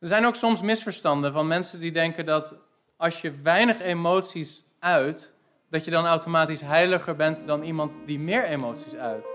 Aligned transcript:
Er 0.00 0.08
zijn 0.08 0.26
ook 0.26 0.34
soms 0.34 0.62
misverstanden 0.62 1.32
van 1.32 1.46
mensen 1.46 1.80
die 1.80 1.92
denken 1.92 2.26
dat 2.26 2.56
als 2.96 3.20
je 3.20 3.32
weinig 3.42 3.80
emoties 3.80 4.64
uit, 4.78 5.32
dat 5.70 5.84
je 5.84 5.90
dan 5.90 6.06
automatisch 6.06 6.60
heiliger 6.60 7.16
bent 7.16 7.46
dan 7.46 7.62
iemand 7.62 7.98
die 8.06 8.18
meer 8.18 8.44
emoties 8.44 8.94
uit. 8.94 9.26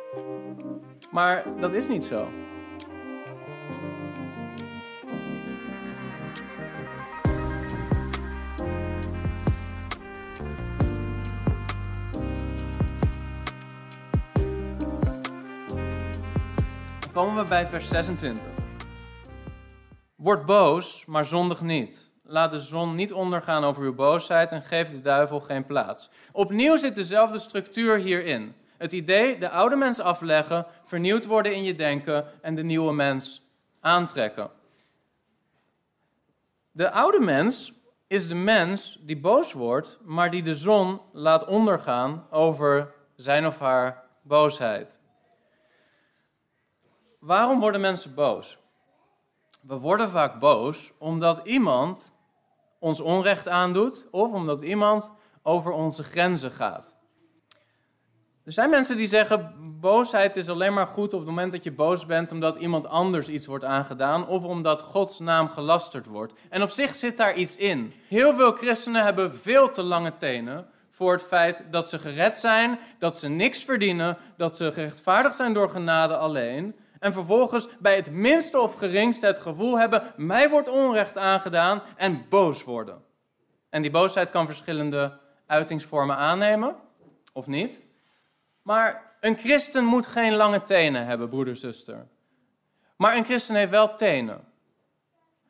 Maar 1.12 1.44
dat 1.60 1.74
is 1.74 1.88
niet 1.88 2.06
zo. 2.06 2.30
Komen 17.14 17.44
we 17.44 17.50
bij 17.50 17.68
vers 17.68 17.90
26. 17.90 18.65
Word 20.26 20.46
boos, 20.46 21.06
maar 21.06 21.26
zondig 21.26 21.62
niet. 21.62 22.12
Laat 22.24 22.52
de 22.52 22.60
zon 22.60 22.96
niet 22.96 23.14
ondergaan 23.14 23.64
over 23.64 23.84
uw 23.84 23.96
boosheid 23.96 24.52
en 24.52 24.62
geef 24.62 24.92
de 24.92 25.02
duivel 25.02 25.40
geen 25.40 25.66
plaats. 25.66 26.10
Opnieuw 26.32 26.78
zit 26.78 26.96
dezelfde 26.96 27.40
structuur 27.40 27.98
hierin. 27.98 28.56
Het 28.78 28.92
idee, 28.92 29.38
de 29.38 29.50
oude 29.50 29.76
mens 29.76 30.00
afleggen, 30.00 30.66
vernieuwd 30.84 31.26
worden 31.26 31.56
in 31.56 31.64
je 31.64 31.76
denken 31.76 32.26
en 32.42 32.56
de 32.56 32.64
nieuwe 32.64 32.94
mens 32.94 33.42
aantrekken. 33.80 34.50
De 36.72 36.92
oude 36.92 37.20
mens 37.20 37.74
is 38.08 38.28
de 38.28 38.36
mens 38.36 38.98
die 39.02 39.18
boos 39.18 39.54
wordt, 39.54 39.98
maar 40.04 40.32
die 40.32 40.44
de 40.44 40.56
zon 40.56 41.02
laat 41.12 41.46
ondergaan 41.46 42.28
over 42.30 42.94
zijn 43.16 43.46
of 43.46 43.60
haar 43.60 44.04
boosheid. 44.22 44.98
Waarom 47.20 47.60
worden 47.60 47.82
mensen 47.82 48.14
boos? 48.14 48.58
We 49.68 49.78
worden 49.78 50.10
vaak 50.10 50.40
boos 50.40 50.92
omdat 50.98 51.42
iemand 51.44 52.14
ons 52.80 53.00
onrecht 53.00 53.48
aandoet 53.48 54.08
of 54.12 54.32
omdat 54.32 54.62
iemand 54.62 55.12
over 55.44 55.72
onze 55.72 56.04
grenzen 56.04 56.52
gaat. 56.52 56.96
Er 58.44 58.52
zijn 58.52 58.70
mensen 58.70 58.98
die 58.98 59.08
zeggen, 59.08 59.54
boosheid 59.80 60.36
is 60.36 60.50
alleen 60.50 60.74
maar 60.74 60.88
goed 60.88 61.14
op 61.14 61.20
het 61.20 61.30
moment 61.30 61.52
dat 61.52 61.64
je 61.64 61.72
boos 61.72 62.06
bent 62.06 62.32
omdat 62.32 62.56
iemand 62.56 62.88
anders 62.88 63.28
iets 63.28 63.46
wordt 63.46 63.64
aangedaan 63.64 64.28
of 64.28 64.44
omdat 64.44 64.82
Gods 64.82 65.20
naam 65.20 65.50
gelasterd 65.50 66.06
wordt. 66.06 66.34
En 66.50 66.62
op 66.62 66.70
zich 66.70 66.96
zit 66.96 67.18
daar 67.18 67.36
iets 67.36 67.58
in. 67.58 67.94
Heel 68.08 68.36
veel 68.36 68.52
christenen 68.52 69.04
hebben 69.04 69.38
veel 69.38 69.72
te 69.72 69.84
lange 69.84 70.18
tenen 70.18 70.68
voor 70.90 71.12
het 71.12 71.24
feit 71.24 71.64
dat 71.72 71.90
ze 71.90 72.00
gered 72.00 72.38
zijn, 72.38 72.80
dat 73.00 73.20
ze 73.20 73.30
niks 73.30 73.64
verdienen, 73.64 74.18
dat 74.38 74.58
ze 74.58 74.72
gerechtvaardigd 74.72 75.36
zijn 75.36 75.54
door 75.54 75.70
genade 75.70 76.18
alleen. 76.18 76.76
En 77.06 77.14
vervolgens 77.14 77.68
bij 77.80 77.96
het 77.96 78.12
minste 78.12 78.60
of 78.60 78.74
geringste 78.74 79.26
het 79.26 79.40
gevoel 79.40 79.80
hebben, 79.80 80.14
mij 80.16 80.50
wordt 80.50 80.68
onrecht 80.68 81.18
aangedaan 81.18 81.82
en 81.96 82.26
boos 82.30 82.64
worden. 82.64 83.04
En 83.70 83.82
die 83.82 83.92
boosheid 83.92 84.32
kan 84.32 84.46
verschillende 84.46 85.20
uitingsvormen 85.46 86.16
aannemen, 86.16 86.76
of 87.34 87.48
niet. 87.48 87.82
Maar 88.62 89.16
een 89.20 89.38
christen 89.38 89.84
moet 89.84 90.06
geen 90.06 90.34
lange 90.34 90.64
tenen 90.64 91.06
hebben, 91.06 91.30
broeder, 91.30 91.56
zuster. 91.56 92.08
Maar 92.96 93.16
een 93.16 93.26
christen 93.26 93.56
heeft 93.56 93.72
wel 93.72 93.96
tenen. 93.96 94.44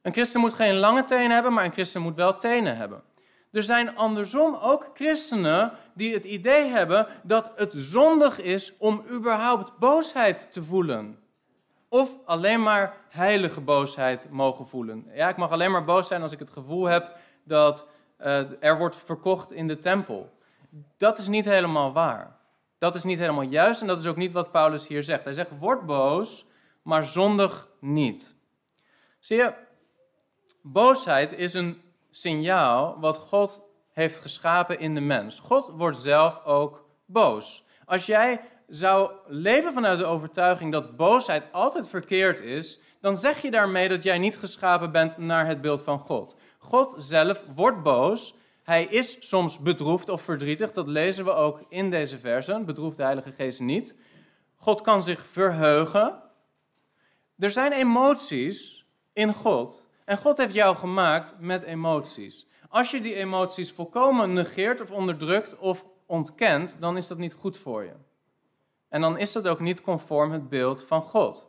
Een 0.01 0.13
christen 0.13 0.39
moet 0.39 0.53
geen 0.53 0.75
lange 0.75 1.03
tenen 1.03 1.31
hebben, 1.31 1.53
maar 1.53 1.65
een 1.65 1.73
christen 1.73 2.01
moet 2.01 2.15
wel 2.15 2.37
tenen 2.37 2.77
hebben. 2.77 3.03
Er 3.51 3.63
zijn 3.63 3.95
andersom 3.95 4.55
ook 4.55 4.89
christenen 4.93 5.71
die 5.93 6.13
het 6.13 6.23
idee 6.23 6.65
hebben 6.65 7.07
dat 7.23 7.51
het 7.55 7.73
zondig 7.75 8.41
is 8.41 8.77
om 8.77 9.03
überhaupt 9.11 9.77
boosheid 9.77 10.47
te 10.51 10.63
voelen. 10.63 11.23
Of 11.95 12.17
alleen 12.25 12.63
maar 12.63 12.97
heilige 13.09 13.61
boosheid 13.61 14.27
mogen 14.29 14.67
voelen. 14.67 15.07
Ja, 15.13 15.29
ik 15.29 15.37
mag 15.37 15.51
alleen 15.51 15.71
maar 15.71 15.83
boos 15.83 16.07
zijn 16.07 16.21
als 16.21 16.31
ik 16.31 16.39
het 16.39 16.49
gevoel 16.49 16.85
heb 16.85 17.17
dat 17.43 17.87
uh, 18.19 18.63
er 18.63 18.77
wordt 18.77 18.95
verkocht 18.95 19.51
in 19.51 19.67
de 19.67 19.79
tempel. 19.79 20.37
Dat 20.97 21.17
is 21.17 21.27
niet 21.27 21.45
helemaal 21.45 21.93
waar. 21.93 22.37
Dat 22.77 22.95
is 22.95 23.03
niet 23.03 23.19
helemaal 23.19 23.43
juist 23.43 23.81
en 23.81 23.87
dat 23.87 23.97
is 23.97 24.05
ook 24.05 24.15
niet 24.15 24.31
wat 24.31 24.51
Paulus 24.51 24.87
hier 24.87 25.03
zegt. 25.03 25.23
Hij 25.23 25.33
zegt, 25.33 25.57
word 25.59 25.85
boos, 25.85 26.45
maar 26.81 27.05
zondig 27.05 27.69
niet. 27.79 28.35
Zie 29.19 29.37
je, 29.37 29.53
boosheid 30.61 31.33
is 31.33 31.53
een 31.53 31.81
signaal 32.09 32.99
wat 32.99 33.17
God 33.17 33.61
heeft 33.91 34.19
geschapen 34.19 34.79
in 34.79 34.95
de 34.95 35.01
mens. 35.01 35.39
God 35.39 35.71
wordt 35.75 35.97
zelf 35.97 36.43
ook 36.43 36.85
boos. 37.05 37.65
Als 37.85 38.05
jij 38.05 38.41
zou 38.67 39.11
leven 39.27 39.73
vanuit 39.73 39.99
de 39.99 40.05
overtuiging 40.05 40.71
dat 40.71 40.95
boosheid 40.95 41.47
altijd 41.51 41.89
verkeerd 41.89 42.41
is, 42.41 42.79
dan 43.01 43.17
zeg 43.17 43.41
je 43.41 43.51
daarmee 43.51 43.87
dat 43.87 44.03
jij 44.03 44.17
niet 44.17 44.37
geschapen 44.37 44.91
bent 44.91 45.17
naar 45.17 45.47
het 45.47 45.61
beeld 45.61 45.83
van 45.83 45.99
God. 45.99 46.35
God 46.57 46.95
zelf 46.97 47.45
wordt 47.55 47.83
boos. 47.83 48.35
Hij 48.63 48.85
is 48.85 49.29
soms 49.29 49.59
bedroefd 49.59 50.09
of 50.09 50.21
verdrietig. 50.21 50.71
Dat 50.71 50.87
lezen 50.87 51.25
we 51.25 51.33
ook 51.33 51.65
in 51.69 51.89
deze 51.89 52.17
versen. 52.17 52.65
Bedroeft 52.65 52.97
de 52.97 53.03
Heilige 53.03 53.31
Geest 53.31 53.59
niet. 53.59 53.95
God 54.55 54.81
kan 54.81 55.03
zich 55.03 55.25
verheugen. 55.25 56.21
Er 57.39 57.51
zijn 57.51 57.71
emoties 57.71 58.85
in 59.13 59.33
God. 59.33 59.87
En 60.05 60.17
God 60.17 60.37
heeft 60.37 60.53
jou 60.53 60.75
gemaakt 60.75 61.33
met 61.39 61.61
emoties. 61.61 62.47
Als 62.69 62.91
je 62.91 63.01
die 63.01 63.15
emoties 63.15 63.71
volkomen 63.71 64.33
negeert 64.33 64.81
of 64.81 64.91
onderdrukt 64.91 65.57
of 65.57 65.85
ontkent, 66.05 66.77
dan 66.79 66.97
is 66.97 67.07
dat 67.07 67.17
niet 67.17 67.33
goed 67.33 67.57
voor 67.57 67.83
je. 67.83 67.93
En 68.95 69.01
dan 69.01 69.17
is 69.17 69.31
dat 69.31 69.47
ook 69.47 69.59
niet 69.59 69.81
conform 69.81 70.31
het 70.31 70.49
beeld 70.49 70.83
van 70.83 71.01
God. 71.01 71.47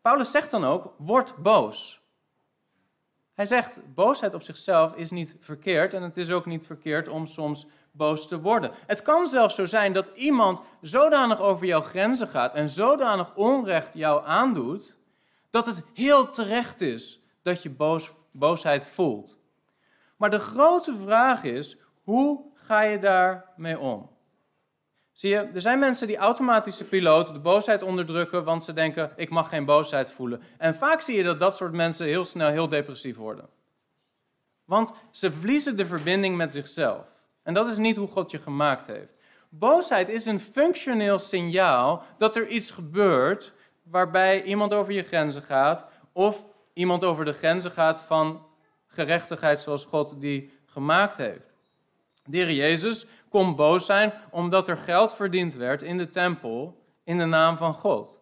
Paulus 0.00 0.30
zegt 0.30 0.50
dan 0.50 0.64
ook: 0.64 0.94
word 0.96 1.36
boos. 1.36 2.00
Hij 3.34 3.44
zegt: 3.46 3.80
boosheid 3.94 4.34
op 4.34 4.42
zichzelf 4.42 4.94
is 4.94 5.10
niet 5.10 5.36
verkeerd 5.40 5.94
en 5.94 6.02
het 6.02 6.16
is 6.16 6.30
ook 6.30 6.46
niet 6.46 6.66
verkeerd 6.66 7.08
om 7.08 7.26
soms 7.26 7.66
boos 7.92 8.28
te 8.28 8.40
worden. 8.40 8.72
Het 8.86 9.02
kan 9.02 9.26
zelfs 9.26 9.54
zo 9.54 9.66
zijn 9.66 9.92
dat 9.92 10.10
iemand 10.14 10.60
zodanig 10.80 11.40
over 11.40 11.66
jouw 11.66 11.82
grenzen 11.82 12.28
gaat 12.28 12.54
en 12.54 12.68
zodanig 12.68 13.34
onrecht 13.34 13.94
jou 13.94 14.26
aandoet, 14.26 14.98
dat 15.50 15.66
het 15.66 15.84
heel 15.94 16.30
terecht 16.30 16.80
is 16.80 17.20
dat 17.42 17.62
je 17.62 17.70
boos, 17.70 18.10
boosheid 18.30 18.86
voelt. 18.86 19.38
Maar 20.16 20.30
de 20.30 20.38
grote 20.38 20.96
vraag 20.96 21.44
is: 21.44 21.78
hoe 22.02 22.44
ga 22.54 22.80
je 22.80 22.98
daarmee 22.98 23.78
om? 23.78 24.18
Zie 25.12 25.30
je, 25.30 25.36
er 25.54 25.60
zijn 25.60 25.78
mensen 25.78 26.06
die 26.06 26.16
automatische 26.16 26.84
piloot 26.84 27.32
de 27.32 27.38
boosheid 27.38 27.82
onderdrukken, 27.82 28.44
want 28.44 28.64
ze 28.64 28.72
denken, 28.72 29.12
ik 29.16 29.30
mag 29.30 29.48
geen 29.48 29.64
boosheid 29.64 30.12
voelen. 30.12 30.42
En 30.58 30.74
vaak 30.74 31.00
zie 31.00 31.16
je 31.16 31.22
dat 31.22 31.38
dat 31.38 31.56
soort 31.56 31.72
mensen 31.72 32.06
heel 32.06 32.24
snel 32.24 32.48
heel 32.48 32.68
depressief 32.68 33.16
worden. 33.16 33.48
Want 34.64 34.92
ze 35.10 35.32
verliezen 35.32 35.76
de 35.76 35.86
verbinding 35.86 36.36
met 36.36 36.52
zichzelf. 36.52 37.06
En 37.42 37.54
dat 37.54 37.66
is 37.66 37.76
niet 37.76 37.96
hoe 37.96 38.08
God 38.08 38.30
je 38.30 38.38
gemaakt 38.38 38.86
heeft. 38.86 39.18
Boosheid 39.48 40.08
is 40.08 40.26
een 40.26 40.40
functioneel 40.40 41.18
signaal 41.18 42.02
dat 42.18 42.36
er 42.36 42.48
iets 42.48 42.70
gebeurt 42.70 43.52
waarbij 43.82 44.42
iemand 44.42 44.72
over 44.72 44.92
je 44.92 45.02
grenzen 45.02 45.42
gaat, 45.42 45.86
of 46.12 46.46
iemand 46.72 47.04
over 47.04 47.24
de 47.24 47.32
grenzen 47.32 47.70
gaat 47.70 48.02
van 48.02 48.46
gerechtigheid 48.86 49.60
zoals 49.60 49.84
God 49.84 50.20
die 50.20 50.52
gemaakt 50.66 51.16
heeft. 51.16 51.54
De 52.24 52.54
Jezus 52.54 53.06
kon 53.30 53.56
boos 53.56 53.86
zijn 53.86 54.12
omdat 54.30 54.68
er 54.68 54.76
geld 54.76 55.14
verdiend 55.14 55.54
werd 55.54 55.82
in 55.82 55.98
de 55.98 56.08
tempel 56.08 56.84
in 57.04 57.18
de 57.18 57.24
naam 57.24 57.56
van 57.56 57.74
God. 57.74 58.20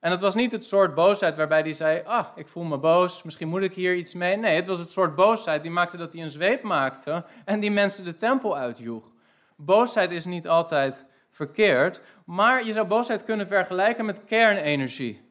En 0.00 0.10
het 0.10 0.20
was 0.20 0.34
niet 0.34 0.52
het 0.52 0.64
soort 0.64 0.94
boosheid 0.94 1.36
waarbij 1.36 1.60
hij 1.60 1.72
zei: 1.72 2.02
Ah, 2.04 2.26
ik 2.34 2.48
voel 2.48 2.64
me 2.64 2.78
boos, 2.78 3.22
misschien 3.22 3.48
moet 3.48 3.62
ik 3.62 3.74
hier 3.74 3.94
iets 3.94 4.14
mee. 4.14 4.36
Nee, 4.36 4.56
het 4.56 4.66
was 4.66 4.78
het 4.78 4.90
soort 4.90 5.14
boosheid 5.14 5.62
die 5.62 5.70
maakte 5.70 5.96
dat 5.96 6.12
hij 6.12 6.22
een 6.22 6.30
zweep 6.30 6.62
maakte 6.62 7.24
en 7.44 7.60
die 7.60 7.70
mensen 7.70 8.04
de 8.04 8.16
tempel 8.16 8.56
uitjoeg. 8.56 9.12
Boosheid 9.56 10.10
is 10.10 10.24
niet 10.24 10.48
altijd 10.48 11.06
verkeerd, 11.30 12.00
maar 12.24 12.64
je 12.66 12.72
zou 12.72 12.86
boosheid 12.86 13.24
kunnen 13.24 13.46
vergelijken 13.46 14.04
met 14.04 14.24
kernenergie. 14.24 15.30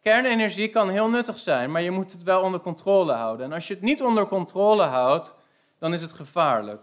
Kernenergie 0.00 0.68
kan 0.68 0.88
heel 0.88 1.08
nuttig 1.08 1.38
zijn, 1.38 1.70
maar 1.70 1.82
je 1.82 1.90
moet 1.90 2.12
het 2.12 2.22
wel 2.22 2.42
onder 2.42 2.60
controle 2.60 3.12
houden. 3.12 3.46
En 3.46 3.52
als 3.52 3.68
je 3.68 3.74
het 3.74 3.82
niet 3.82 4.02
onder 4.02 4.26
controle 4.26 4.82
houdt, 4.82 5.34
dan 5.78 5.92
is 5.92 6.02
het 6.02 6.12
gevaarlijk. 6.12 6.82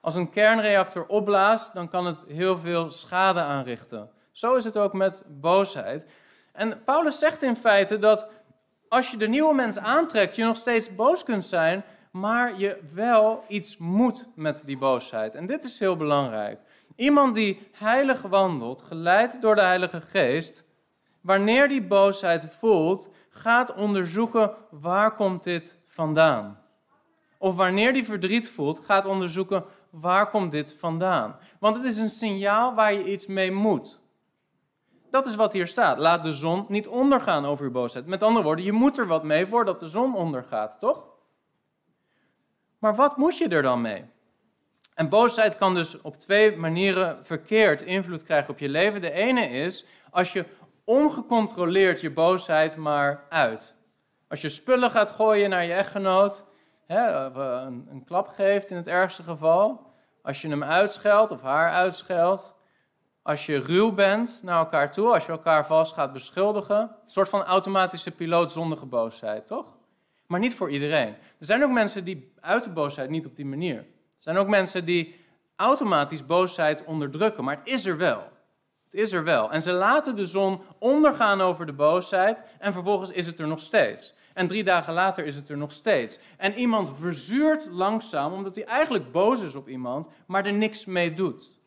Als 0.00 0.14
een 0.14 0.30
kernreactor 0.30 1.06
opblaast, 1.06 1.74
dan 1.74 1.88
kan 1.88 2.06
het 2.06 2.24
heel 2.28 2.58
veel 2.58 2.90
schade 2.90 3.40
aanrichten. 3.40 4.10
Zo 4.32 4.54
is 4.54 4.64
het 4.64 4.76
ook 4.76 4.92
met 4.92 5.22
boosheid. 5.26 6.06
En 6.52 6.84
Paulus 6.84 7.18
zegt 7.18 7.42
in 7.42 7.56
feite 7.56 7.98
dat 7.98 8.30
als 8.88 9.10
je 9.10 9.16
de 9.16 9.28
nieuwe 9.28 9.54
mens 9.54 9.78
aantrekt, 9.78 10.36
je 10.36 10.44
nog 10.44 10.56
steeds 10.56 10.94
boos 10.94 11.24
kunt 11.24 11.44
zijn, 11.44 11.84
maar 12.12 12.58
je 12.58 12.78
wel 12.94 13.44
iets 13.48 13.76
moet 13.76 14.26
met 14.34 14.62
die 14.64 14.78
boosheid. 14.78 15.34
En 15.34 15.46
dit 15.46 15.64
is 15.64 15.78
heel 15.78 15.96
belangrijk. 15.96 16.60
Iemand 16.96 17.34
die 17.34 17.68
heilig 17.72 18.22
wandelt, 18.22 18.82
geleid 18.82 19.36
door 19.40 19.54
de 19.54 19.60
Heilige 19.60 20.00
Geest, 20.00 20.64
wanneer 21.20 21.68
die 21.68 21.82
boosheid 21.82 22.46
voelt, 22.58 23.08
gaat 23.30 23.74
onderzoeken 23.74 24.54
waar 24.70 25.14
komt 25.14 25.42
dit 25.42 25.78
vandaan. 25.86 26.60
Of 27.38 27.56
wanneer 27.56 27.92
die 27.92 28.04
verdriet 28.04 28.50
voelt, 28.50 28.78
gaat 28.84 29.04
onderzoeken 29.04 29.64
waar 30.00 30.30
komt 30.30 30.52
dit 30.52 30.76
vandaan? 30.78 31.36
Want 31.60 31.76
het 31.76 31.84
is 31.84 31.96
een 31.96 32.10
signaal 32.10 32.74
waar 32.74 32.92
je 32.92 33.04
iets 33.04 33.26
mee 33.26 33.52
moet. 33.52 34.00
Dat 35.10 35.26
is 35.26 35.34
wat 35.34 35.52
hier 35.52 35.66
staat. 35.66 35.98
Laat 35.98 36.22
de 36.22 36.32
zon 36.32 36.64
niet 36.68 36.88
ondergaan 36.88 37.46
over 37.46 37.64
uw 37.64 37.70
boosheid. 37.70 38.06
Met 38.06 38.22
andere 38.22 38.44
woorden, 38.44 38.64
je 38.64 38.72
moet 38.72 38.98
er 38.98 39.06
wat 39.06 39.24
mee 39.24 39.46
voordat 39.46 39.80
de 39.80 39.88
zon 39.88 40.14
ondergaat, 40.14 40.78
toch? 40.78 41.06
Maar 42.78 42.96
wat 42.96 43.16
moet 43.16 43.38
je 43.38 43.48
er 43.48 43.62
dan 43.62 43.80
mee? 43.80 44.04
En 44.94 45.08
boosheid 45.08 45.56
kan 45.56 45.74
dus 45.74 46.00
op 46.00 46.16
twee 46.16 46.56
manieren 46.56 47.18
verkeerd 47.22 47.82
invloed 47.82 48.22
krijgen 48.22 48.50
op 48.50 48.58
je 48.58 48.68
leven. 48.68 49.00
De 49.00 49.12
ene 49.12 49.48
is 49.48 49.86
als 50.10 50.32
je 50.32 50.44
ongecontroleerd 50.84 52.00
je 52.00 52.10
boosheid 52.10 52.76
maar 52.76 53.24
uit. 53.28 53.74
Als 54.28 54.40
je 54.40 54.48
spullen 54.48 54.90
gaat 54.90 55.10
gooien 55.10 55.50
naar 55.50 55.64
je 55.64 55.72
echtgenoot, 55.72 56.44
hè, 56.88 57.28
eh, 57.28 57.62
een, 57.66 57.86
een 57.90 58.04
klap 58.04 58.28
geeft 58.28 58.70
in 58.70 58.76
het 58.76 58.86
ergste 58.86 59.22
geval. 59.22 59.86
Als 60.22 60.42
je 60.42 60.48
hem 60.48 60.64
uitscheldt 60.64 61.30
of 61.30 61.40
haar 61.40 61.72
uitscheldt. 61.72 62.54
Als 63.22 63.46
je 63.46 63.60
ruw 63.60 63.92
bent 63.92 64.40
naar 64.42 64.58
elkaar 64.58 64.92
toe, 64.92 65.12
als 65.12 65.26
je 65.26 65.32
elkaar 65.32 65.66
vast 65.66 65.94
gaat 65.94 66.12
beschuldigen. 66.12 66.80
Een 66.80 67.10
soort 67.10 67.28
van 67.28 67.44
automatische 67.44 68.10
piloot 68.10 68.52
zonder 68.52 68.88
boosheid, 68.88 69.46
toch? 69.46 69.78
Maar 70.26 70.40
niet 70.40 70.54
voor 70.54 70.70
iedereen. 70.70 71.08
Er 71.38 71.46
zijn 71.46 71.64
ook 71.64 71.70
mensen 71.70 72.04
die 72.04 72.32
uiten 72.40 72.74
boosheid 72.74 73.10
niet 73.10 73.26
op 73.26 73.36
die 73.36 73.46
manier. 73.46 73.76
Er 73.76 73.84
zijn 74.16 74.36
ook 74.36 74.48
mensen 74.48 74.84
die 74.84 75.20
automatisch 75.56 76.26
boosheid 76.26 76.84
onderdrukken, 76.84 77.44
maar 77.44 77.56
het 77.56 77.68
is 77.68 77.86
er 77.86 77.96
wel. 77.96 78.22
Het 78.84 78.94
is 78.94 79.12
er 79.12 79.24
wel. 79.24 79.50
En 79.50 79.62
ze 79.62 79.72
laten 79.72 80.16
de 80.16 80.26
zon 80.26 80.60
ondergaan 80.78 81.40
over 81.40 81.66
de 81.66 81.72
boosheid 81.72 82.42
en 82.58 82.72
vervolgens 82.72 83.10
is 83.10 83.26
het 83.26 83.38
er 83.38 83.46
nog 83.46 83.60
steeds. 83.60 84.14
En 84.38 84.46
drie 84.46 84.64
dagen 84.64 84.92
later 84.92 85.24
is 85.24 85.36
het 85.36 85.48
er 85.48 85.56
nog 85.56 85.72
steeds. 85.72 86.18
En 86.36 86.54
iemand 86.54 86.96
verzuurt 86.96 87.66
langzaam 87.70 88.32
omdat 88.32 88.54
hij 88.54 88.64
eigenlijk 88.64 89.12
boos 89.12 89.40
is 89.40 89.54
op 89.54 89.68
iemand, 89.68 90.08
maar 90.26 90.46
er 90.46 90.52
niks 90.52 90.84
mee 90.84 91.14
doet. 91.14 91.60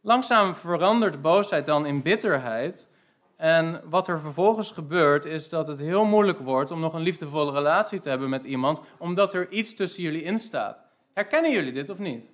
Langzaam 0.00 0.56
verandert 0.56 1.22
boosheid 1.22 1.66
dan 1.66 1.86
in 1.86 2.02
bitterheid. 2.02 2.88
En 3.36 3.82
wat 3.84 4.08
er 4.08 4.20
vervolgens 4.20 4.70
gebeurt, 4.70 5.24
is 5.24 5.48
dat 5.48 5.66
het 5.66 5.78
heel 5.78 6.04
moeilijk 6.04 6.38
wordt 6.38 6.70
om 6.70 6.80
nog 6.80 6.94
een 6.94 7.02
liefdevolle 7.02 7.52
relatie 7.52 8.00
te 8.00 8.08
hebben 8.08 8.28
met 8.28 8.44
iemand, 8.44 8.80
omdat 8.98 9.34
er 9.34 9.50
iets 9.50 9.74
tussen 9.74 10.02
jullie 10.02 10.22
in 10.22 10.38
staat. 10.38 10.82
Herkennen 11.14 11.52
jullie 11.52 11.72
dit 11.72 11.90
of 11.90 11.98
niet? 11.98 12.32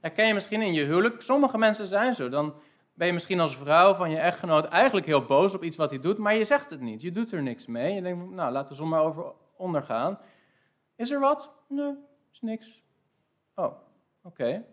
Herken 0.00 0.26
je 0.26 0.34
misschien 0.34 0.62
in 0.62 0.72
je 0.72 0.84
huwelijk? 0.84 1.22
Sommige 1.22 1.58
mensen 1.58 1.86
zijn 1.86 2.14
zo. 2.14 2.28
Dan 2.28 2.54
ben 2.96 3.06
je 3.06 3.12
misschien 3.12 3.40
als 3.40 3.56
vrouw 3.56 3.94
van 3.94 4.10
je 4.10 4.18
echtgenoot 4.18 4.64
eigenlijk 4.64 5.06
heel 5.06 5.24
boos 5.24 5.54
op 5.54 5.62
iets 5.62 5.76
wat 5.76 5.90
hij 5.90 6.00
doet, 6.00 6.18
maar 6.18 6.34
je 6.34 6.44
zegt 6.44 6.70
het 6.70 6.80
niet. 6.80 7.00
Je 7.00 7.10
doet 7.10 7.32
er 7.32 7.42
niks 7.42 7.66
mee. 7.66 7.94
Je 7.94 8.02
denkt, 8.02 8.30
nou, 8.30 8.52
laat 8.52 8.68
de 8.68 8.74
zon 8.74 8.88
maar 8.88 9.02
over 9.02 9.32
ondergaan. 9.56 10.18
Is 10.94 11.10
er 11.10 11.20
wat? 11.20 11.52
Nee, 11.68 11.94
is 12.32 12.40
niks. 12.40 12.82
Oh, 13.54 13.72
oké. 14.22 14.64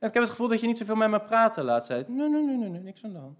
Ik 0.00 0.12
heb 0.12 0.14
het 0.14 0.30
gevoel 0.30 0.48
dat 0.48 0.60
je 0.60 0.66
niet 0.66 0.78
zoveel 0.78 0.94
met 0.94 1.10
me 1.10 1.20
praten 1.20 1.64
laat. 1.64 1.86
Zei 1.86 2.04
nee, 2.08 2.28
nee, 2.28 2.44
nee, 2.44 2.56
nee, 2.56 2.68
nee, 2.68 2.80
niks 2.80 3.04
aan 3.04 3.12
de 3.12 3.18
hand. 3.18 3.38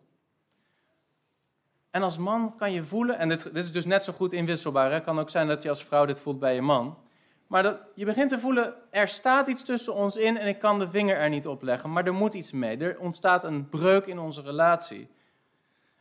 En 1.91 2.03
als 2.03 2.19
man 2.19 2.57
kan 2.57 2.73
je 2.73 2.85
voelen, 2.85 3.19
en 3.19 3.29
dit, 3.29 3.43
dit 3.43 3.65
is 3.65 3.73
dus 3.73 3.87
net 3.87 4.05
zo 4.05 4.13
goed 4.13 4.33
inwisselbaar. 4.33 4.93
Het 4.93 5.05
kan 5.05 5.19
ook 5.19 5.31
zijn 5.31 5.49
dat 5.49 5.63
je 5.63 5.69
als 5.69 5.85
vrouw 5.85 6.05
dit 6.05 6.21
voelt 6.21 6.39
bij 6.39 6.55
je 6.55 6.63
man. 6.63 6.99
Maar 7.47 7.79
je 7.95 8.05
begint 8.05 8.29
te 8.29 8.41
voelen, 8.41 8.75
er 8.91 9.09
staat 9.09 9.49
iets 9.49 9.63
tussen 9.63 9.95
ons 9.95 10.17
in 10.17 10.39
en 10.39 10.47
ik 10.47 10.59
kan 10.59 10.79
de 10.79 10.91
vinger 10.91 11.17
er 11.17 11.29
niet 11.29 11.47
op 11.47 11.63
leggen. 11.63 11.93
Maar 11.93 12.07
er 12.07 12.15
moet 12.15 12.35
iets 12.35 12.53
mee. 12.53 12.79
Er 12.79 12.99
ontstaat 12.99 13.45
een 13.45 13.69
breuk 13.69 14.07
in 14.07 14.19
onze 14.19 14.43
relatie. 14.43 15.09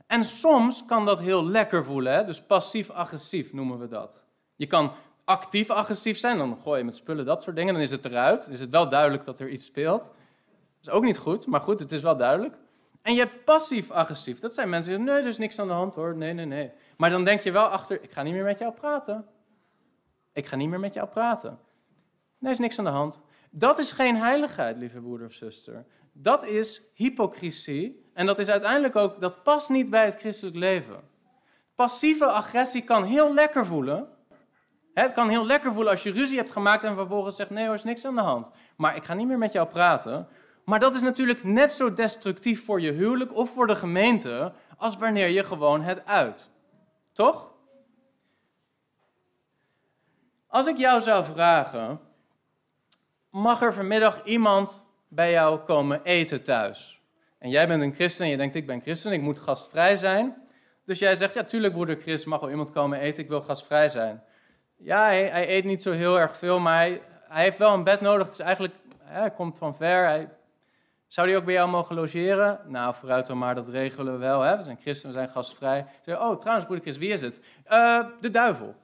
En 0.07 0.24
soms 0.24 0.86
kan 0.86 1.06
dat 1.06 1.19
heel 1.19 1.45
lekker 1.45 1.86
voelen, 1.86 2.13
hè? 2.13 2.25
dus 2.25 2.42
passief-agressief 2.42 3.53
noemen 3.53 3.80
we 3.80 3.88
dat. 3.88 4.24
Je 4.56 4.68
kan 4.68 4.94
actief 5.25 5.69
agressief 5.69 6.18
zijn, 6.18 6.38
dan 6.38 6.57
gooi 6.63 6.77
je 6.77 6.86
met 6.86 6.95
spullen, 6.95 7.25
dat 7.25 7.44
soort 7.44 7.56
dingen, 7.56 7.74
dan 7.74 7.81
is 7.83 7.91
het 7.91 8.06
eruit. 8.06 8.44
Dan 8.44 8.53
is 8.53 8.59
het 8.59 8.69
wel 8.69 8.89
duidelijk 8.89 9.25
dat 9.25 9.39
er 9.39 9.50
iets 9.50 9.65
speelt. 9.65 10.01
Dat 10.01 10.13
is 10.81 10.89
ook 10.89 11.03
niet 11.03 11.18
goed, 11.18 11.48
maar 11.48 11.59
goed, 11.59 11.80
het 11.80 11.91
is 11.91 12.01
wel 12.01 12.18
duidelijk. 12.18 12.56
En 13.01 13.13
je 13.13 13.19
hebt 13.19 13.44
passief-agressief. 13.44 14.39
Dat 14.39 14.53
zijn 14.53 14.69
mensen 14.69 14.89
die 14.89 14.98
zeggen, 14.98 15.15
nee, 15.15 15.24
er 15.24 15.31
is 15.33 15.38
niks 15.38 15.59
aan 15.59 15.68
de 15.68 15.74
hand 15.74 15.95
hoor, 15.95 16.15
nee, 16.15 16.33
nee, 16.33 16.45
nee. 16.45 16.71
Maar 16.98 17.09
dan 17.09 17.24
denk 17.24 17.41
je 17.41 17.51
wel 17.51 17.65
achter, 17.65 18.03
ik 18.03 18.12
ga 18.12 18.24
niet 18.24 18.33
meer 18.33 18.44
met 18.44 18.59
jou 18.59 18.74
praten. 18.74 19.25
Ik 20.35 20.45
ga 20.45 20.55
niet 20.55 20.69
meer 20.69 20.79
met 20.79 20.93
jou 20.93 21.07
praten. 21.07 21.59
Nee, 22.39 22.51
is 22.51 22.59
niks 22.59 22.79
aan 22.79 22.85
de 22.85 22.91
hand. 22.91 23.21
Dat 23.49 23.79
is 23.79 23.91
geen 23.91 24.15
heiligheid, 24.15 24.77
lieve 24.77 24.99
broeder 24.99 25.27
of 25.27 25.33
zuster. 25.33 25.85
Dat 26.13 26.45
is 26.45 26.81
hypocrisie. 26.93 28.09
En 28.13 28.25
dat 28.25 28.39
is 28.39 28.49
uiteindelijk 28.49 28.95
ook, 28.95 29.21
dat 29.21 29.43
past 29.43 29.69
niet 29.69 29.89
bij 29.89 30.05
het 30.05 30.15
christelijk 30.15 30.55
leven. 30.55 30.99
Passieve 31.75 32.25
agressie 32.25 32.81
kan 32.81 33.03
heel 33.03 33.33
lekker 33.33 33.65
voelen. 33.65 34.07
Het 34.93 35.11
kan 35.11 35.29
heel 35.29 35.45
lekker 35.45 35.73
voelen 35.73 35.91
als 35.91 36.03
je 36.03 36.11
ruzie 36.11 36.38
hebt 36.38 36.51
gemaakt 36.51 36.83
en 36.83 36.95
vervolgens 36.95 37.35
zegt: 37.35 37.49
nee, 37.49 37.67
er 37.67 37.73
is 37.73 37.83
niks 37.83 38.05
aan 38.05 38.15
de 38.15 38.21
hand. 38.21 38.51
Maar 38.77 38.95
ik 38.95 39.03
ga 39.03 39.13
niet 39.13 39.27
meer 39.27 39.38
met 39.38 39.51
jou 39.51 39.67
praten. 39.67 40.27
Maar 40.65 40.79
dat 40.79 40.93
is 40.93 41.01
natuurlijk 41.01 41.43
net 41.43 41.71
zo 41.71 41.93
destructief 41.93 42.65
voor 42.65 42.81
je 42.81 42.91
huwelijk 42.91 43.35
of 43.35 43.49
voor 43.49 43.67
de 43.67 43.75
gemeente 43.75 44.53
als 44.77 44.97
wanneer 44.97 45.27
je 45.27 45.43
gewoon 45.43 45.81
het 45.81 46.05
uit. 46.05 46.49
Toch? 47.13 47.54
Als 50.55 50.67
ik 50.67 50.77
jou 50.77 51.01
zou 51.01 51.23
vragen, 51.23 51.99
mag 53.29 53.61
er 53.61 53.73
vanmiddag 53.73 54.23
iemand 54.23 54.87
bij 55.07 55.31
jou 55.31 55.59
komen 55.59 56.03
eten 56.03 56.43
thuis? 56.43 57.01
En 57.39 57.49
jij 57.49 57.67
bent 57.67 57.81
een 57.81 57.93
christen 57.93 58.25
en 58.25 58.31
je 58.31 58.37
denkt, 58.37 58.55
ik 58.55 58.67
ben 58.67 58.81
christen, 58.81 59.11
ik 59.11 59.21
moet 59.21 59.39
gastvrij 59.39 59.95
zijn. 59.95 60.35
Dus 60.85 60.99
jij 60.99 61.15
zegt, 61.15 61.33
ja, 61.33 61.43
tuurlijk 61.43 61.73
broeder 61.73 61.97
Chris, 62.01 62.25
mag 62.25 62.39
wel 62.39 62.49
iemand 62.49 62.71
komen 62.71 62.99
eten, 62.99 63.23
ik 63.23 63.29
wil 63.29 63.41
gastvrij 63.41 63.89
zijn. 63.89 64.23
Ja, 64.77 65.05
hij, 65.05 65.49
eet 65.49 65.63
niet 65.63 65.83
zo 65.83 65.91
heel 65.91 66.19
erg 66.19 66.37
veel, 66.37 66.59
maar 66.59 66.77
hij, 66.77 67.01
heeft 67.27 67.57
wel 67.57 67.73
een 67.73 67.83
bed 67.83 68.01
nodig. 68.01 68.25
Het 68.25 68.39
is 68.39 68.45
eigenlijk, 68.45 68.73
hij 69.03 69.31
komt 69.31 69.57
van 69.57 69.75
ver. 69.75 70.05
Hij, 70.05 70.29
zou 71.07 71.27
hij 71.27 71.37
ook 71.37 71.45
bij 71.45 71.53
jou 71.53 71.69
mogen 71.69 71.95
logeren? 71.95 72.59
Nou, 72.67 72.93
vooruit 72.93 73.25
dan 73.25 73.37
maar, 73.37 73.55
dat 73.55 73.67
regelen 73.67 74.13
we 74.13 74.19
wel. 74.19 74.41
Hè? 74.41 74.57
We 74.57 74.63
zijn 74.63 74.79
christen, 74.81 75.07
we 75.07 75.13
zijn 75.13 75.29
gastvrij. 75.29 75.85
Zeg, 76.05 76.19
oh, 76.19 76.37
trouwens, 76.37 76.65
broeder 76.65 76.85
Chris, 76.85 76.97
wie 76.97 77.11
is 77.11 77.21
het? 77.21 77.41
Uh, 77.71 78.05
de 78.19 78.29
duivel. 78.29 78.75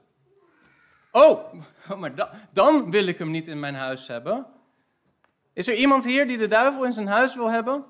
Oh, 1.12 1.54
maar 2.00 2.13
dan 2.52 2.92
wil 2.92 3.06
ik 3.06 3.18
hem 3.18 3.31
niet 3.31 3.48
in 3.48 3.60
mijn 3.60 3.75
huis 3.75 4.08
hebben. 4.08 4.46
Is 5.54 5.68
er 5.68 5.75
iemand 5.75 6.06
hier 6.06 6.28
die 6.28 6.38
de 6.38 6.48
duivel 6.48 6.84
in 6.84 6.92
zijn 6.92 7.08
huis 7.08 7.36
wil 7.36 7.50
hebben? 7.50 7.86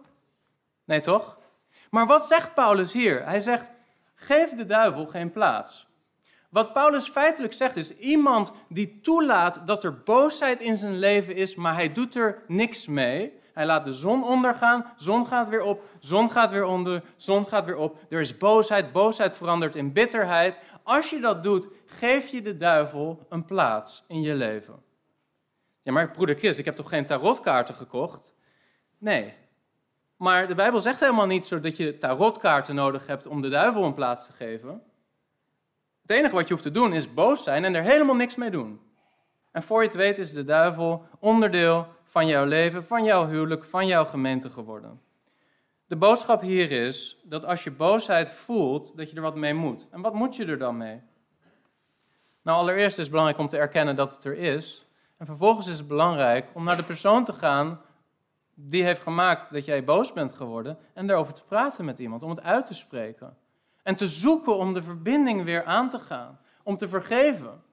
Nee, 0.86 1.02
toch? 1.02 1.38
Maar 1.90 2.08
wat 2.08 2.28
zegt 2.28 2.54
Paulus 2.54 2.94
hier? 2.94 3.26
Hij 3.26 3.40
zegt: 3.40 3.72
geef 4.16 4.50
de 4.50 4.66
duivel 4.66 5.06
geen 5.06 5.32
plaats. 5.32 5.88
Wat 6.50 6.74
Paulus 6.74 7.10
feitelijk 7.10 7.54
zegt 7.54 7.76
is: 7.76 7.98
iemand 7.98 8.52
die 8.70 9.00
toelaat 9.02 9.68
dat 9.68 9.84
er 9.84 10.02
boosheid 10.04 10.62
in 10.62 10.78
zijn 10.78 10.98
leven 10.98 11.36
is, 11.36 11.56
maar 11.56 11.74
hij 11.74 11.92
doet 11.92 12.16
er 12.16 12.44
niks 12.48 12.88
mee. 12.88 13.40
Hij 13.54 13.66
laat 13.66 13.86
de 13.86 13.94
zon 13.94 14.24
ondergaan, 14.24 14.94
zon 14.96 15.28
gaat 15.28 15.50
weer 15.50 15.62
op, 15.62 15.84
zon 16.00 16.32
gaat 16.32 16.52
weer 16.52 16.66
onder, 16.66 17.04
zon 17.16 17.48
gaat 17.48 17.66
weer 17.66 17.76
op. 17.76 17.98
Er 18.10 18.20
is 18.20 18.38
boosheid, 18.38 18.92
boosheid 18.92 19.38
verandert 19.38 19.76
in 19.76 19.94
bitterheid. 19.94 20.60
Als 20.84 21.10
je 21.10 21.20
dat 21.20 21.44
doet, 21.44 21.68
geef 21.86 22.28
je 22.28 22.42
de 22.42 22.58
duivel 22.58 23.26
een 23.30 23.46
plaats 23.46 24.04
in 24.08 24.22
je 24.22 24.34
leven. 24.34 24.84
Ja, 25.82 25.92
maar 25.92 26.12
broeder 26.12 26.36
Chris, 26.36 26.60
ik 26.60 26.66
heb 26.66 26.76
toch 26.76 26.90
geen 26.90 27.06
tarotkaarten 27.06 27.76
gekocht? 27.76 28.34
Nee. 28.98 29.34
Maar 30.16 30.48
de 30.48 30.56
Bijbel 30.56 30.82
zegt 30.82 31.00
helemaal 31.00 31.26
niet 31.26 31.46
zo 31.46 31.60
dat 31.60 31.78
je 31.78 31.98
tarotkaarten 31.98 32.76
nodig 32.76 33.08
hebt 33.08 33.26
om 33.26 33.42
de 33.42 33.50
duivel 33.50 33.84
een 33.84 33.94
plaats 33.94 34.26
te 34.26 34.32
geven. 34.34 34.84
Het 36.02 36.12
enige 36.12 36.36
wat 36.36 36.48
je 36.48 36.54
hoeft 36.54 36.66
te 36.66 36.72
doen 36.72 36.94
is 36.94 37.14
boos 37.14 37.44
zijn 37.44 37.66
en 37.66 37.76
er 37.76 37.84
helemaal 37.84 38.16
niks 38.16 38.36
mee 38.36 38.50
doen. 38.50 38.82
En 39.52 39.64
voor 39.64 39.82
je 39.82 39.88
het 39.88 39.98
weet 39.98 40.18
is 40.18 40.34
de 40.34 40.44
duivel 40.44 41.06
onderdeel 41.20 41.88
van 42.04 42.28
jouw 42.28 42.46
leven, 42.46 42.86
van 42.86 43.04
jouw 43.04 43.28
huwelijk, 43.28 43.64
van 43.64 43.88
jouw 43.88 44.06
gemeente 44.06 44.50
geworden. 44.50 45.02
De 45.92 45.98
boodschap 45.98 46.42
hier 46.42 46.72
is 46.72 47.22
dat 47.24 47.46
als 47.46 47.64
je 47.64 47.72
boosheid 47.72 48.30
voelt, 48.30 48.98
dat 48.98 49.10
je 49.10 49.16
er 49.16 49.22
wat 49.22 49.36
mee 49.36 49.54
moet. 49.54 49.88
En 49.90 50.02
wat 50.02 50.14
moet 50.14 50.36
je 50.36 50.46
er 50.46 50.58
dan 50.58 50.78
mee? 50.78 51.02
Nou, 52.42 52.58
allereerst 52.58 52.98
is 52.98 53.04
het 53.04 53.10
belangrijk 53.10 53.40
om 53.40 53.48
te 53.48 53.58
erkennen 53.58 53.96
dat 53.96 54.16
het 54.16 54.26
er 54.26 54.38
is. 54.38 54.88
En 55.18 55.26
vervolgens 55.26 55.68
is 55.68 55.78
het 55.78 55.88
belangrijk 55.88 56.50
om 56.54 56.64
naar 56.64 56.78
de 56.78 56.84
persoon 56.84 57.24
te 57.24 57.34
gaan 57.34 57.82
die 58.54 58.84
heeft 58.84 59.02
gemaakt 59.02 59.52
dat 59.52 59.66
jij 59.66 59.84
boos 59.84 60.14
bent 60.14 60.34
geworden 60.34 60.78
en 60.94 61.08
daarover 61.08 61.34
te 61.34 61.44
praten 61.44 61.86
met 61.86 62.00
iemand, 62.00 62.24
om 62.24 62.30
het 62.30 62.42
uit 62.42 62.66
te 62.66 62.74
spreken. 62.74 63.38
En 63.84 63.96
te 63.96 64.08
zoeken 64.08 64.56
om 64.56 64.74
de 64.74 64.84
verbinding 64.84 65.44
weer 65.44 65.64
aan 65.64 65.90
te 65.90 66.00
gaan, 66.00 66.40
om 66.64 66.78
te 66.78 66.88
vergeven. 66.88 67.64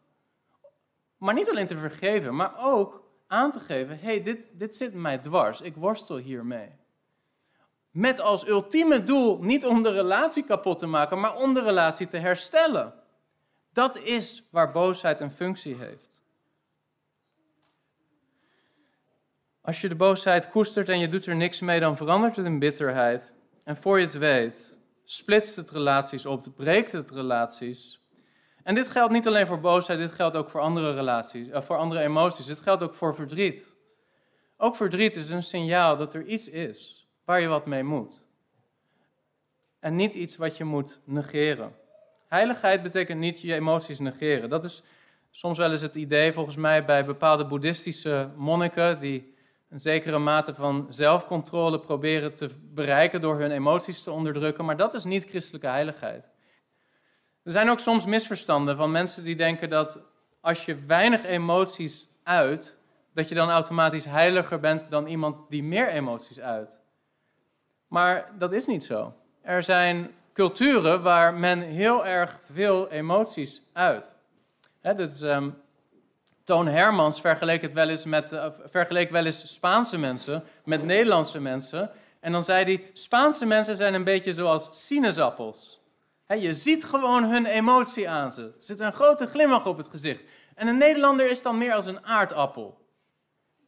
Maar 1.16 1.34
niet 1.34 1.50
alleen 1.50 1.66
te 1.66 1.78
vergeven, 1.78 2.37
maar 2.37 2.52
ook 2.58 3.02
aan 3.26 3.50
te 3.50 3.60
geven: 3.60 3.98
hé, 3.98 4.04
hey, 4.04 4.22
dit, 4.22 4.50
dit 4.54 4.75
zit 4.75 4.94
mij 4.94 5.18
dwars, 5.18 5.60
ik 5.60 5.76
worstel 5.76 6.16
hiermee. 6.16 6.77
Met 7.98 8.20
als 8.20 8.48
ultieme 8.48 9.04
doel 9.04 9.42
niet 9.42 9.66
om 9.66 9.82
de 9.82 9.90
relatie 9.90 10.44
kapot 10.44 10.78
te 10.78 10.86
maken, 10.86 11.20
maar 11.20 11.36
om 11.36 11.54
de 11.54 11.62
relatie 11.62 12.06
te 12.06 12.16
herstellen. 12.16 12.94
Dat 13.72 13.96
is 13.96 14.48
waar 14.50 14.72
boosheid 14.72 15.20
een 15.20 15.32
functie 15.32 15.76
heeft. 15.76 16.20
Als 19.60 19.80
je 19.80 19.88
de 19.88 19.94
boosheid 19.94 20.50
koestert 20.50 20.88
en 20.88 20.98
je 20.98 21.08
doet 21.08 21.26
er 21.26 21.36
niks 21.36 21.60
mee, 21.60 21.80
dan 21.80 21.96
verandert 21.96 22.36
het 22.36 22.46
in 22.46 22.58
bitterheid. 22.58 23.32
En 23.64 23.76
voor 23.76 23.98
je 23.98 24.04
het 24.04 24.18
weet, 24.18 24.78
splitst 25.04 25.56
het 25.56 25.70
relaties 25.70 26.26
op, 26.26 26.44
breekt 26.56 26.92
het 26.92 27.10
relaties. 27.10 28.00
En 28.62 28.74
dit 28.74 28.88
geldt 28.88 29.12
niet 29.12 29.26
alleen 29.26 29.46
voor 29.46 29.60
boosheid, 29.60 29.98
dit 29.98 30.12
geldt 30.12 30.36
ook 30.36 30.50
voor 30.50 30.60
andere 30.60 30.94
relaties, 30.94 31.48
uh, 31.48 31.60
voor 31.60 31.76
andere 31.76 32.00
emoties. 32.00 32.46
Dit 32.46 32.60
geldt 32.60 32.82
ook 32.82 32.94
voor 32.94 33.14
verdriet. 33.14 33.76
Ook 34.56 34.76
verdriet 34.76 35.16
is 35.16 35.30
een 35.30 35.42
signaal 35.42 35.96
dat 35.96 36.14
er 36.14 36.24
iets 36.24 36.48
is 36.48 36.98
waar 37.28 37.40
je 37.40 37.49
wat 37.49 37.66
mee 37.66 37.82
moet. 37.82 38.20
en 39.80 39.97
niet 39.97 40.14
iets 40.14 40.37
wat 40.37 40.56
je 40.56 40.64
moet 40.64 41.00
negeren. 41.04 41.75
Heiligheid 42.28 42.82
betekent 42.82 43.18
niet 43.18 43.40
je 43.40 43.54
emoties 43.54 43.99
negeren. 43.99 44.50
Dat 44.50 44.64
is 44.64 44.82
soms 45.30 45.58
wel 45.58 45.70
eens 45.70 45.80
het 45.80 45.94
idee, 45.94 46.32
volgens 46.32 46.56
mij, 46.56 46.85
bij 46.85 47.04
bepaalde 47.04 47.47
boeddhistische 47.47 48.30
monniken 48.37 49.00
die 49.00 49.35
een 49.68 49.78
zekere 49.78 50.18
mate 50.18 50.54
van 50.54 50.87
zelfcontrole 50.88 51.80
proberen 51.80 52.35
te 52.35 52.49
bereiken 52.75 53.20
door 53.20 53.38
hun 53.38 53.50
emoties 53.50 54.02
te 54.02 54.11
onderdrukken. 54.11 54.64
Maar 54.64 54.76
dat 54.76 54.94
is 54.94 55.04
niet 55.04 55.25
christelijke 55.25 55.68
heiligheid. 55.68 56.25
Er 57.42 57.50
zijn 57.50 57.68
ook 57.68 57.78
soms 57.78 58.06
misverstanden 58.06 58.76
van 58.76 58.90
mensen 58.90 59.25
die 59.25 59.37
denken 59.37 59.68
dat 59.68 60.00
als 60.40 60.64
je 60.64 60.85
weinig 60.87 61.25
emoties 61.25 62.08
uit, 62.23 62.76
dat 63.14 63.28
je 63.28 63.35
dan 63.35 63.50
automatisch 63.50 64.04
heiliger 64.04 64.61
bent 64.61 64.90
dan 64.90 65.06
iemand 65.06 65.42
die 65.49 65.62
meer 65.62 65.88
emoties 65.88 66.40
uit. 66.40 66.78
Maar 67.88 68.30
dat 68.38 68.52
is 68.52 68.66
niet 68.66 68.85
zo. 68.85 69.14
Er 69.42 69.62
zijn 69.62 70.14
culturen 70.33 71.02
waar 71.02 71.35
men 71.35 71.61
heel 71.61 72.07
erg 72.07 72.40
veel 72.52 72.88
emoties 72.88 73.62
uit. 73.73 74.11
He, 74.80 75.09
um, 75.35 75.54
Toon 76.45 76.66
Hermans 76.66 77.21
vergeleek, 77.21 77.71
wel 77.71 77.88
eens 77.88 78.04
met, 78.04 78.33
vergeleek 78.64 79.11
wel 79.11 79.25
eens 79.25 79.54
Spaanse 79.54 79.99
mensen 79.99 80.45
met 80.64 80.85
Nederlandse 80.85 81.40
mensen. 81.40 81.90
En 82.21 82.33
dan 82.33 82.45
zei 82.45 82.64
hij, 82.64 82.90
Spaanse 82.92 83.47
mensen 83.47 83.75
zijn 83.75 83.95
een 83.95 84.04
beetje 84.04 84.33
zoals 84.33 84.68
sinaasappels. 84.87 85.80
Je 86.26 86.54
ziet 86.54 86.85
gewoon 86.85 87.25
hun 87.25 87.47
emotie 87.47 88.09
aan 88.09 88.33
ze. 88.33 88.42
Er 88.42 88.52
zit 88.59 88.80
een 88.80 88.92
grote 88.92 89.26
glimlach 89.26 89.66
op 89.66 89.76
het 89.76 89.88
gezicht. 89.88 90.23
En 90.54 90.66
een 90.66 90.78
Nederlander 90.78 91.30
is 91.30 91.42
dan 91.42 91.59
meer 91.59 91.73
als 91.73 91.87
een 91.87 92.07
aardappel. 92.07 92.78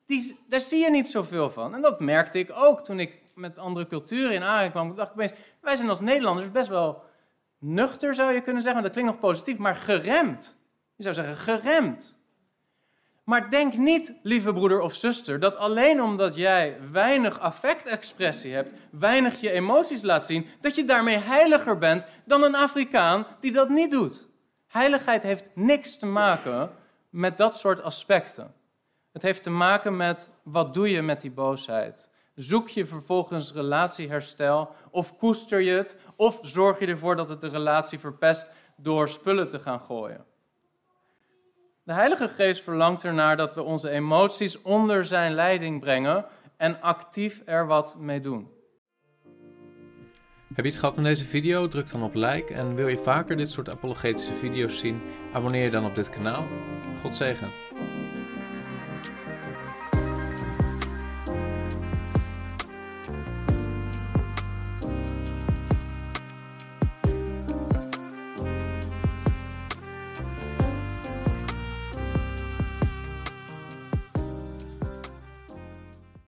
Die, 0.07 0.39
daar 0.49 0.61
zie 0.61 0.83
je 0.83 0.91
niet 0.91 1.09
zoveel 1.09 1.51
van. 1.51 1.75
En 1.75 1.83
dat 1.83 2.01
merkte 2.01 2.39
ik 2.39 2.51
ook 2.55 2.85
toen 2.85 3.01
ik 3.01 3.23
met 3.41 3.59
andere 3.59 3.87
culturen 3.87 4.33
in 4.33 4.43
aanraking 4.43 4.73
kwam. 4.73 4.91
Ik 4.91 4.97
dacht 4.97 5.13
opeens, 5.13 5.33
wij 5.61 5.77
zijn 5.77 5.89
als 5.89 6.01
Nederlanders 6.01 6.51
best 6.51 6.69
wel 6.69 7.03
nuchter, 7.59 8.15
zou 8.15 8.33
je 8.33 8.41
kunnen 8.41 8.63
zeggen. 8.63 8.83
Dat 8.83 8.93
klinkt 8.93 9.11
nog 9.11 9.21
positief, 9.21 9.59
maar 9.59 9.77
geremd. 9.77 10.57
Je 10.97 11.03
zou 11.03 11.15
zeggen, 11.15 11.37
geremd. 11.37 12.19
Maar 13.25 13.51
denk 13.51 13.77
niet, 13.77 14.15
lieve 14.23 14.53
broeder 14.53 14.81
of 14.81 14.95
zuster, 14.95 15.41
dat 15.41 15.57
alleen 15.57 16.03
omdat 16.03 16.37
jij 16.37 16.79
weinig 16.93 17.41
affectexpressie 17.41 18.53
hebt, 18.55 18.73
weinig 18.91 19.41
je 19.41 19.51
emoties 19.51 20.03
laat 20.03 20.25
zien, 20.25 20.47
dat 20.61 20.75
je 20.75 20.85
daarmee 20.85 21.17
heiliger 21.17 21.79
bent 21.79 22.07
dan 22.25 22.43
een 22.43 22.55
Afrikaan 22.55 23.27
die 23.41 23.53
dat 23.53 23.69
niet 23.69 23.91
doet. 23.91 24.29
Heiligheid 24.67 25.23
heeft 25.23 25.45
niks 25.55 25.97
te 25.97 26.07
maken 26.07 26.71
met 27.11 27.37
dat 27.39 27.59
soort 27.59 27.83
aspecten. 27.83 28.55
Het 29.13 29.23
heeft 29.23 29.43
te 29.43 29.51
maken 29.51 29.97
met 29.97 30.31
wat 30.43 30.75
doe 30.75 30.91
je 30.91 31.03
met 31.03 31.21
die 31.21 31.31
boosheid. 31.31 32.11
Zoek 32.35 32.69
je 32.69 32.87
vervolgens 32.87 33.53
relatieherstel 33.53 34.75
of 34.91 35.17
koester 35.17 35.61
je 35.61 35.71
het 35.71 35.97
of 36.17 36.39
zorg 36.43 36.79
je 36.79 36.87
ervoor 36.87 37.17
dat 37.17 37.29
het 37.29 37.41
de 37.41 37.49
relatie 37.49 37.99
verpest 37.99 38.53
door 38.77 39.09
spullen 39.09 39.49
te 39.49 39.59
gaan 39.59 39.81
gooien. 39.81 40.25
De 41.83 41.93
Heilige 41.93 42.29
Geest 42.29 42.63
verlangt 42.63 43.05
ernaar 43.05 43.37
dat 43.37 43.55
we 43.55 43.63
onze 43.63 43.91
emoties 43.91 44.63
onder 44.63 45.05
zijn 45.05 45.35
leiding 45.35 45.81
brengen 45.81 46.27
en 46.57 46.81
actief 46.81 47.43
er 47.45 47.67
wat 47.67 47.97
mee 47.99 48.21
doen. 48.21 48.49
Heb 50.55 50.65
je 50.65 50.71
iets 50.71 50.79
gehad 50.79 50.97
in 50.97 51.03
deze 51.03 51.25
video? 51.25 51.69
Druk 51.69 51.91
dan 51.91 52.03
op 52.03 52.15
like 52.15 52.55
en 52.55 52.75
wil 52.75 52.89
je 52.89 52.99
vaker 52.99 53.37
dit 53.37 53.51
soort 53.51 53.69
apologetische 53.69 54.33
video's 54.33 54.79
zien? 54.79 55.01
Abonneer 55.33 55.63
je 55.63 55.71
dan 55.71 55.85
op 55.85 55.95
dit 55.95 56.11
kanaal. 56.11 56.45
God 57.03 57.15
zegen. 57.15 57.49